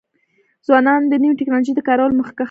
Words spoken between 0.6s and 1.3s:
ځوانان د